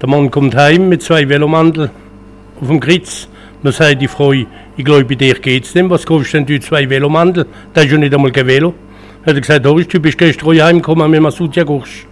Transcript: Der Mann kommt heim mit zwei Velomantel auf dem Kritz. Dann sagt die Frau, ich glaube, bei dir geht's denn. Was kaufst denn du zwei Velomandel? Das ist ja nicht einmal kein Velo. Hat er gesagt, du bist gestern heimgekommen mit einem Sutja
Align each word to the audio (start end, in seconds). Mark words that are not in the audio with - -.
Der 0.00 0.08
Mann 0.08 0.30
kommt 0.30 0.54
heim 0.54 0.88
mit 0.88 1.02
zwei 1.02 1.28
Velomantel 1.28 1.90
auf 2.58 2.68
dem 2.68 2.80
Kritz. 2.80 3.28
Dann 3.62 3.72
sagt 3.72 4.00
die 4.00 4.08
Frau, 4.08 4.32
ich 4.32 4.46
glaube, 4.76 5.04
bei 5.04 5.14
dir 5.14 5.34
geht's 5.34 5.74
denn. 5.74 5.90
Was 5.90 6.06
kaufst 6.06 6.32
denn 6.32 6.46
du 6.46 6.58
zwei 6.58 6.88
Velomandel? 6.88 7.44
Das 7.74 7.84
ist 7.84 7.92
ja 7.92 7.98
nicht 7.98 8.14
einmal 8.14 8.32
kein 8.32 8.46
Velo. 8.46 8.72
Hat 9.26 9.34
er 9.34 9.40
gesagt, 9.40 9.66
du 9.66 10.00
bist 10.00 10.16
gestern 10.16 10.62
heimgekommen 10.62 11.10
mit 11.10 11.20
einem 11.20 11.30
Sutja 11.30 11.64